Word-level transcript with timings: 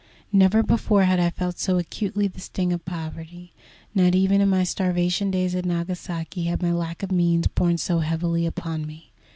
Never 0.33 0.63
before 0.63 1.03
had 1.03 1.19
I 1.19 1.29
felt 1.29 1.59
so 1.59 1.77
acutely 1.77 2.27
the 2.27 2.39
sting 2.41 2.73
of 2.73 2.83
poverty. 2.85 3.53
Not 3.93 4.15
even 4.15 4.41
in 4.41 4.49
my 4.49 4.63
starvation 4.63 5.29
days 5.29 5.53
at 5.53 5.63
Nagasaki 5.63 6.45
had 6.45 6.63
my 6.63 6.71
lack 6.71 7.03
of 7.03 7.11
means 7.11 7.45
borne 7.45 7.77
so 7.77 7.99
heavily 7.99 8.47
upon 8.47 8.87
me. 8.87 9.11